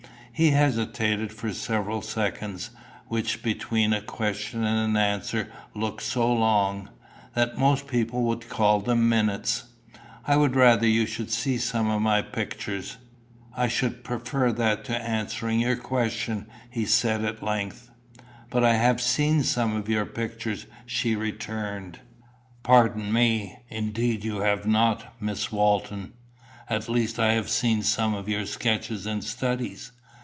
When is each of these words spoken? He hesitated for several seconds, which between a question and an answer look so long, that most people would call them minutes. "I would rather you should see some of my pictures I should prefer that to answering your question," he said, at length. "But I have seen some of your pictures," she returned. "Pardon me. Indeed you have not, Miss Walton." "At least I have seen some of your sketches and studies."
He 0.33 0.49
hesitated 0.49 1.31
for 1.31 1.53
several 1.53 2.01
seconds, 2.01 2.71
which 3.05 3.43
between 3.43 3.93
a 3.93 4.01
question 4.01 4.63
and 4.63 4.89
an 4.89 4.97
answer 4.97 5.51
look 5.75 6.01
so 6.01 6.33
long, 6.33 6.89
that 7.35 7.59
most 7.59 7.85
people 7.85 8.23
would 8.23 8.49
call 8.49 8.79
them 8.79 9.07
minutes. 9.07 9.65
"I 10.25 10.37
would 10.37 10.55
rather 10.55 10.87
you 10.87 11.05
should 11.05 11.29
see 11.29 11.59
some 11.59 11.91
of 11.91 12.01
my 12.01 12.23
pictures 12.23 12.97
I 13.55 13.67
should 13.67 14.03
prefer 14.03 14.51
that 14.51 14.83
to 14.85 14.97
answering 14.99 15.59
your 15.59 15.75
question," 15.75 16.47
he 16.71 16.85
said, 16.85 17.23
at 17.23 17.43
length. 17.43 17.91
"But 18.49 18.63
I 18.63 18.73
have 18.77 18.99
seen 18.99 19.43
some 19.43 19.75
of 19.75 19.87
your 19.89 20.07
pictures," 20.07 20.65
she 20.87 21.15
returned. 21.15 21.99
"Pardon 22.63 23.13
me. 23.13 23.59
Indeed 23.69 24.23
you 24.23 24.39
have 24.39 24.65
not, 24.65 25.13
Miss 25.21 25.51
Walton." 25.51 26.13
"At 26.67 26.89
least 26.89 27.19
I 27.19 27.33
have 27.33 27.47
seen 27.49 27.83
some 27.83 28.15
of 28.15 28.27
your 28.27 28.47
sketches 28.47 29.05
and 29.05 29.23
studies." 29.23 29.91